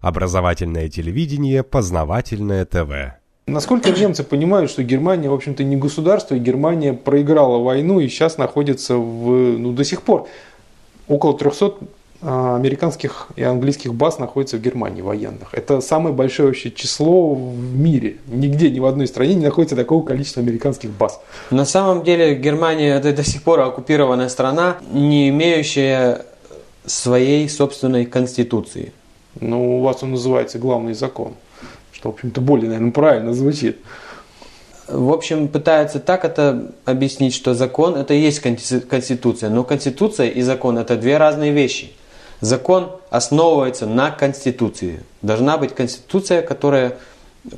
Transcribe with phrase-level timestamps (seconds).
[0.00, 3.18] Образовательное телевидение, познавательное ТВ.
[3.46, 8.36] Насколько немцы понимают, что Германия, в общем-то, не государство, и Германия проиграла войну и сейчас
[8.36, 10.28] находится в, ну, до сих пор
[11.08, 11.74] около 300
[12.20, 15.54] а, американских и английских баз находится в Германии военных.
[15.54, 18.16] Это самое большое вообще число в мире.
[18.26, 21.20] Нигде, ни в одной стране не находится такого количества американских баз.
[21.50, 26.26] На самом деле Германия это до сих пор оккупированная страна, не имеющая
[26.86, 28.92] своей собственной конституции.
[29.40, 31.34] Ну, у вас он называется главный закон,
[31.92, 33.78] что, в общем-то, более, наверное, правильно звучит.
[34.88, 39.50] В общем, пытаются так это объяснить, что закон это и есть конституция.
[39.50, 41.92] Но конституция и закон это две разные вещи.
[42.40, 45.02] Закон основывается на Конституции.
[45.22, 46.96] Должна быть Конституция, которая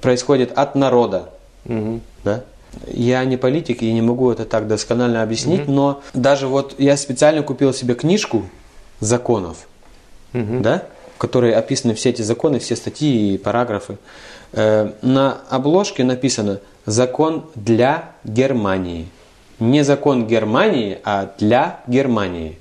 [0.00, 1.30] происходит от народа.
[1.66, 2.00] Угу.
[2.24, 2.44] Да?
[2.86, 5.72] Я не политик и не могу это так досконально объяснить, угу.
[5.72, 8.44] но даже вот я специально купил себе книжку
[9.00, 9.68] законов,
[10.32, 10.60] угу.
[10.60, 10.84] да,
[11.20, 13.98] которой описаны все эти законы, все статьи и параграфы.
[14.52, 19.06] Э, на обложке написано «Закон для Германии».
[19.58, 22.56] Не закон Германии, а для Германии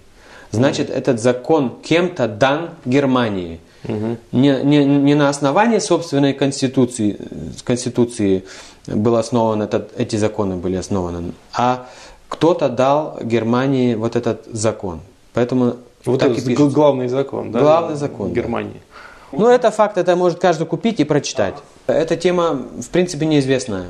[0.52, 3.62] значит этот закон кем-то дан Германии.
[3.86, 4.18] Угу.
[4.34, 7.18] Не, не, не на основании собственной конституции,
[7.64, 8.44] конституции
[8.88, 11.88] был основан этот, эти законы были основаны, а
[12.28, 15.00] кто-то дал Германии вот этот закон.
[15.34, 17.60] Поэтому вот так это и главный закон, да?
[17.60, 18.82] Главный закон Германии.
[19.32, 19.38] Да.
[19.38, 21.56] Ну, это факт, это может каждый купить и прочитать.
[21.88, 23.88] Эта тема, в принципе, неизвестная.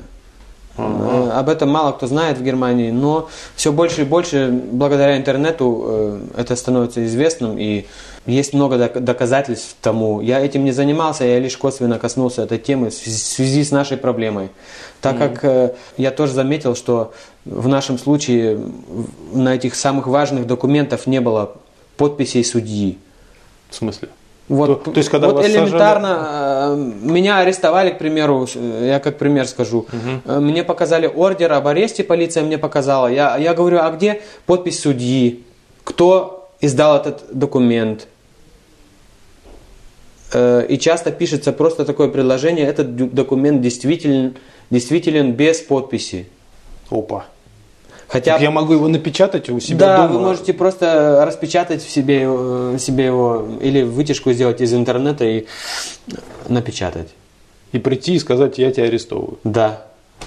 [0.78, 1.40] Ага.
[1.40, 6.20] Об этом мало кто знает в Германии, но все больше и больше благодаря интернету э,
[6.38, 7.86] это становится известным и
[8.26, 10.22] есть много доказательств тому.
[10.22, 14.50] Я этим не занимался, я лишь косвенно коснулся этой темы в связи с нашей проблемой.
[15.02, 15.20] Так mm.
[15.20, 17.14] как э, я тоже заметил, что
[17.46, 18.60] в нашем случае
[19.34, 21.56] на этих самых важных документах не было
[22.00, 22.98] подписей судьи.
[23.70, 24.10] В смысле?
[24.48, 26.82] Вот, то, то есть, когда вот элементарно сажали...
[26.82, 28.48] Э, меня арестовали, к примеру,
[28.82, 29.86] я как пример скажу.
[30.26, 30.40] Угу.
[30.42, 33.08] Мне показали ордер об аресте, полиция мне показала.
[33.08, 35.44] Я, я говорю, а где подпись судьи?
[35.84, 38.08] Кто издал этот документ?
[40.34, 44.36] Э, и часто пишется просто такое предложение, этот документ действителен,
[44.72, 46.28] действителен без подписи.
[46.90, 47.26] Опа.
[48.10, 50.08] Хотя так я могу его напечатать у себя да, дома.
[50.08, 55.26] Да, вы можете просто распечатать в себе, э, себе его или вытяжку сделать из интернета
[55.26, 55.46] и
[56.48, 57.10] напечатать.
[57.72, 59.38] И прийти и сказать, я тебя арестовываю.
[59.44, 59.86] Да.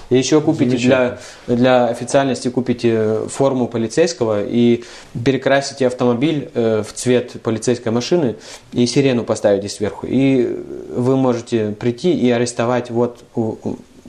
[0.09, 4.83] И еще купите для, для официальности купите форму полицейского и
[5.25, 8.37] перекрасите автомобиль э, в цвет полицейской машины
[8.71, 10.07] и сирену поставите сверху.
[10.07, 10.57] И
[10.95, 13.23] вы можете прийти и арестовать вот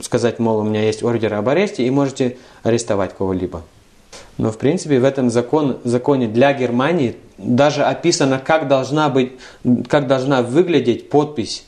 [0.01, 3.63] сказать, мол, у меня есть ордер об аресте, и можете арестовать кого-либо.
[4.37, 9.33] Но, в принципе, в этом закон, законе для Германии даже описано, как должна, быть,
[9.87, 11.65] как должна выглядеть подпись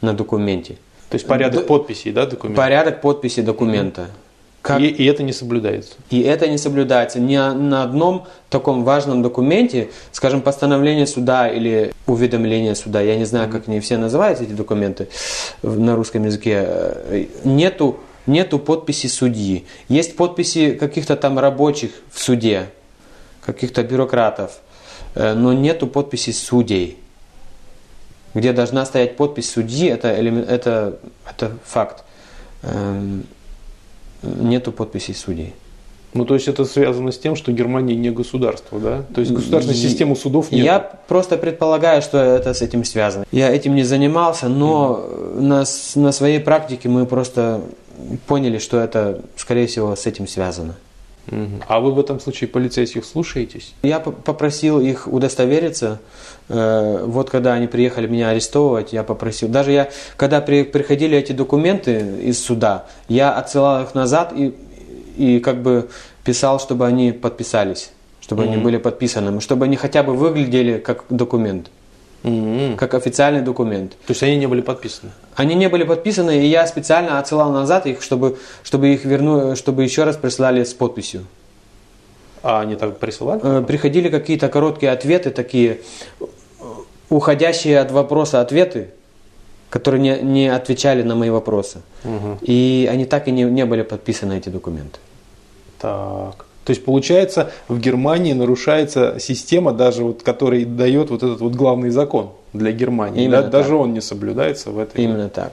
[0.00, 0.76] на документе.
[1.08, 2.60] То есть порядок Д- подписи, да, документа?
[2.60, 4.02] Порядок подписи документа.
[4.02, 4.29] Mm-hmm.
[4.62, 4.80] Как...
[4.80, 5.94] И, и это не соблюдается.
[6.10, 7.18] И это не соблюдается.
[7.18, 13.50] Ни на одном таком важном документе, скажем, постановление суда или уведомление суда, я не знаю,
[13.50, 15.08] как они все называются, эти документы
[15.62, 19.64] на русском языке, э, нету, нету подписи судьи.
[19.88, 22.66] Есть подписи каких-то там рабочих в суде,
[23.44, 24.60] каких-то бюрократов,
[25.14, 26.98] э, но нету подписи судей.
[28.34, 30.98] Где должна стоять подпись судьи, это, это,
[31.28, 32.04] это факт.
[34.22, 35.54] Нету подписей судей.
[36.12, 39.04] Ну, то есть это связано с тем, что Германия не государство, да?
[39.14, 40.64] То есть государственной системы судов нет.
[40.64, 43.24] Я просто предполагаю, что это с этим связано.
[43.30, 45.40] Я этим не занимался, но mm.
[45.40, 45.64] на,
[46.02, 47.60] на своей практике мы просто
[48.26, 50.74] поняли, что это, скорее всего, с этим связано.
[51.68, 53.74] А вы в этом случае полицейских слушаетесь?
[53.82, 56.00] Я попросил их удостовериться.
[56.48, 59.48] Э, вот когда они приехали меня арестовывать, я попросил.
[59.48, 64.54] Даже я, когда при, приходили эти документы из суда, я отсылал их назад и,
[65.16, 65.88] и как бы
[66.24, 68.52] писал, чтобы они подписались, чтобы mm-hmm.
[68.52, 71.70] они были подписанными, чтобы они хотя бы выглядели как документ.
[72.22, 72.76] Mm-hmm.
[72.76, 73.92] Как официальный документ.
[73.92, 75.12] То есть они не были подписаны?
[75.36, 79.84] Они не были подписаны, и я специально отсылал назад их, чтобы, чтобы их верну, чтобы
[79.84, 81.24] еще раз прислали с подписью.
[82.42, 83.40] А они так присылали?
[83.42, 85.78] Э, приходили какие-то короткие ответы, такие
[87.08, 88.90] уходящие от вопроса ответы,
[89.70, 91.80] которые не, не отвечали на мои вопросы.
[92.04, 92.38] Угу.
[92.42, 94.98] И они так и не, не были подписаны, эти документы.
[95.78, 96.46] Так.
[96.64, 101.90] То есть получается, в Германии нарушается система, даже вот, которая дает вот этот вот главный
[101.90, 103.28] закон для Германии.
[103.28, 103.42] Да?
[103.42, 105.02] Даже он не соблюдается в этой.
[105.02, 105.52] Именно так.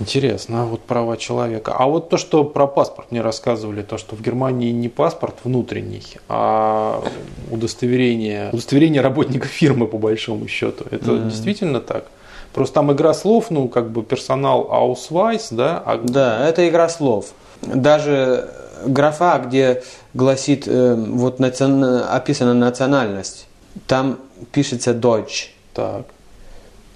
[0.00, 1.72] Интересно, а вот права человека.
[1.78, 6.02] А вот то, что про паспорт мне рассказывали, то, что в Германии не паспорт внутренний,
[6.28, 7.02] а
[7.50, 10.84] удостоверение, удостоверение работника фирмы, по большому счету.
[10.90, 11.28] Это mm.
[11.28, 12.06] действительно так?
[12.52, 15.80] Просто там игра слов, ну, как бы персонал Ausweis, да?
[15.84, 15.96] А...
[15.98, 17.32] Да, это игра слов.
[17.62, 18.50] Даже
[18.86, 19.82] графа, где
[20.12, 21.84] гласит, э, вот национ...
[21.84, 23.46] описана национальность,
[23.86, 24.18] там
[24.52, 25.48] пишется Deutsch.
[25.72, 26.06] Так.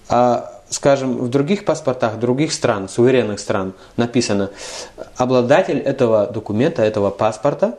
[0.09, 4.51] А скажем, в других паспортах других стран, суверенных стран, написано,
[5.17, 7.79] обладатель этого документа, этого паспорта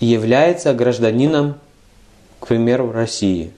[0.00, 1.56] является гражданином,
[2.40, 3.52] к примеру, России.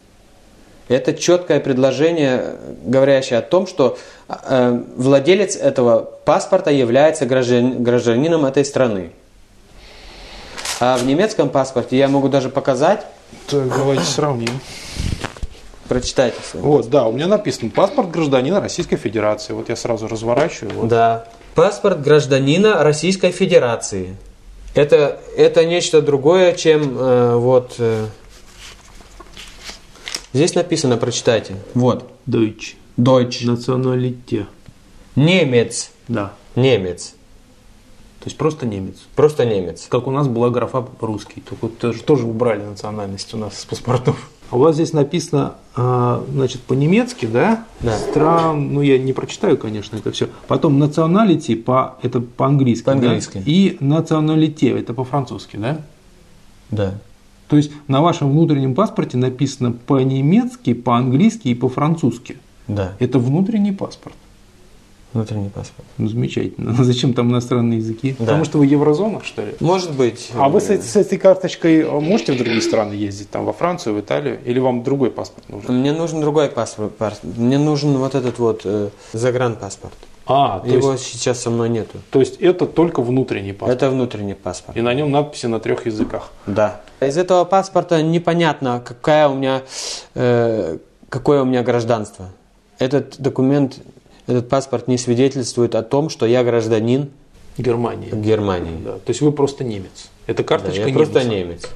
[0.90, 3.96] Это четкое предложение, говорящее о том, что
[4.28, 9.12] э, владелец этого паспорта является граждан, гражданином этой страны.
[10.80, 13.06] А в немецком паспорте я могу даже показать.
[13.46, 14.50] Так, давайте сравним.
[15.86, 16.36] Прочитайте.
[16.54, 19.52] Вот, да, у меня написано паспорт гражданина Российской Федерации.
[19.52, 20.74] Вот я сразу разворачиваю.
[20.74, 20.88] Вот.
[20.88, 21.24] Да.
[21.54, 24.16] Паспорт гражданина Российской Федерации.
[24.74, 27.76] Это, это нечто другое, чем э, вот...
[27.78, 28.06] Э,
[30.32, 31.56] здесь написано, прочитайте.
[31.74, 32.10] Вот.
[32.26, 32.74] Deutsch.
[32.96, 33.46] Deutsch.
[33.46, 34.46] Националите.
[35.16, 35.90] Немец.
[36.08, 36.32] Да.
[36.56, 37.14] Немец.
[38.20, 38.96] То есть просто немец.
[39.16, 39.86] Просто немец.
[39.88, 41.40] Как у нас была графа русский.
[41.40, 44.30] Только тоже, тоже убрали национальность у нас с паспортов.
[44.50, 47.64] А у вас здесь написано, а, значит, по-немецки, да?
[47.80, 47.96] Да.
[47.96, 50.28] Стран, ну я не прочитаю, конечно, это все.
[50.48, 52.84] Потом националити по это по-английски.
[52.84, 53.38] По-английски.
[53.38, 53.42] Да?
[53.46, 55.80] И националите это по-французски, да?
[56.70, 56.98] Да.
[57.50, 62.36] То есть на вашем внутреннем паспорте написано по-немецки, по-английски и по-французски.
[62.68, 62.92] Да.
[63.00, 64.14] Это внутренний паспорт.
[65.12, 65.88] Внутренний паспорт.
[65.98, 66.72] Ну, замечательно.
[66.78, 68.14] Но зачем там иностранные языки?
[68.16, 68.24] Да.
[68.24, 69.54] Потому что вы еврозона, что ли?
[69.58, 70.30] Может быть.
[70.36, 73.28] А вы с, с этой карточкой можете в другие страны ездить?
[73.30, 74.38] Там во Францию, в Италию?
[74.44, 75.80] Или вам другой паспорт нужен?
[75.80, 76.92] Мне нужен другой паспорт.
[77.24, 79.94] Мне нужен вот этот вот э, загранпаспорт.
[80.30, 81.98] А, Его есть, сейчас со мной нету.
[82.10, 83.76] То есть это только внутренний паспорт?
[83.76, 84.76] Это внутренний паспорт.
[84.76, 86.30] И на нем надписи на трех языках?
[86.46, 86.80] Да.
[87.00, 89.62] Из этого паспорта непонятно, какая у меня,
[90.14, 90.78] э,
[91.08, 92.28] какое у меня гражданство.
[92.78, 93.80] Этот документ
[94.26, 97.10] этот паспорт не свидетельствует о том, что я гражданин
[97.58, 98.10] Германии.
[98.12, 98.78] Германии.
[98.84, 98.92] Да.
[98.92, 100.08] То есть вы просто немец.
[100.26, 101.12] Это карточка да, я немца.
[101.12, 101.68] просто немец.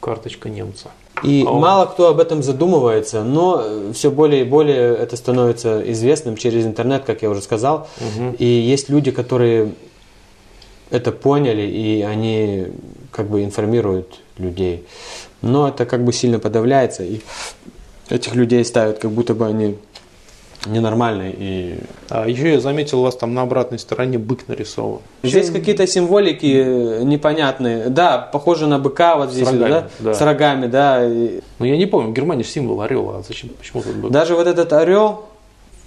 [0.00, 0.90] Карточка немца.
[1.22, 1.60] И а он...
[1.60, 7.04] мало кто об этом задумывается, но все более и более это становится известным через интернет,
[7.04, 7.88] как я уже сказал.
[8.00, 8.36] Угу.
[8.38, 9.72] И есть люди, которые
[10.90, 12.66] это поняли, и они
[13.10, 14.84] как бы информируют людей.
[15.40, 17.20] Но это как бы сильно подавляется, и
[18.08, 19.78] этих людей ставят, как будто бы они
[20.66, 21.34] ненормальный.
[21.36, 21.78] И...
[22.08, 25.00] А еще я заметил, у вас там на обратной стороне бык нарисован.
[25.22, 25.54] Здесь Чем...
[25.54, 27.88] какие-то символики э, непонятные.
[27.88, 29.88] Да, похоже на быка вот здесь, с рогами, да?
[29.98, 30.14] да?
[30.14, 31.00] С рогами, да.
[31.58, 34.10] Ну я не помню, в Германии символ орел, а зачем, почему тут бык?
[34.10, 35.24] Даже вот этот орел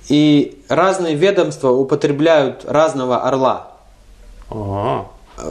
[0.10, 3.72] и разные ведомства употребляют разного орла.
[4.50, 5.07] Ага.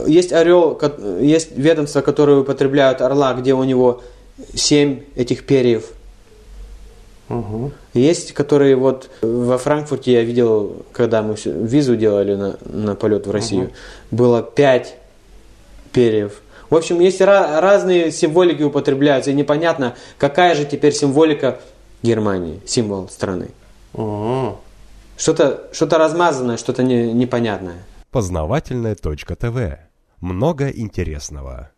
[0.07, 0.79] Есть орел,
[1.19, 4.01] есть ведомства, которые употребляют орла, где у него
[4.53, 5.91] семь этих перьев.
[7.29, 7.71] Угу.
[7.93, 13.31] Есть, которые вот во Франкфурте я видел, когда мы визу делали на, на полет в
[13.31, 13.73] Россию, угу.
[14.11, 14.97] было пять
[15.91, 16.41] перьев.
[16.69, 21.59] В общем, есть ra- разные символики употребляются, и непонятно, какая же теперь символика
[22.03, 23.49] Германии, символ страны.
[23.93, 24.57] Угу.
[25.17, 27.83] Что-то, что-то размазанное, что-то не, непонятное.
[28.11, 29.79] Познавательная точка ТВ.
[30.21, 31.71] Много интересного.